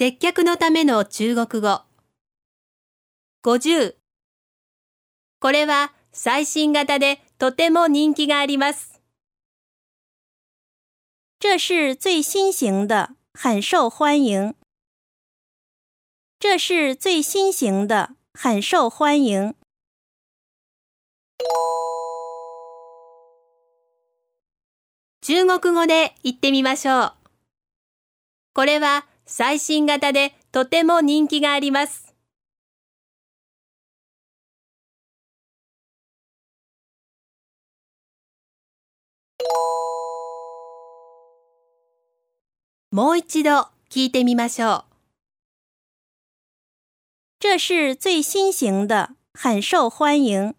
[0.00, 1.82] 接客のための中国語。
[3.42, 3.96] 50
[5.40, 9.02] これは最新型でとても人気があります。
[11.40, 14.54] 这是最新型的，很受欢迎。
[16.38, 19.56] 这是最新型的，很受欢迎。
[25.22, 27.14] 中国語で言ってみましょう。
[28.54, 32.14] これは最新型でとても人気があります。
[42.90, 44.84] もう一度聞いてみましょう。
[47.38, 50.54] 这是最新型的，很受欢迎。